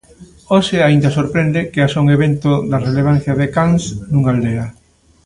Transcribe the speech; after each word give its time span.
Hoxe 0.53 0.77
aínda 0.87 1.09
sorprende 1.17 1.67
que 1.71 1.81
haxa 1.83 2.03
un 2.03 2.09
evento 2.17 2.51
da 2.71 2.83
relevancia 2.87 3.33
de 3.39 3.47
Cans 3.55 3.83
nunha 4.11 4.31
aldea. 4.33 4.65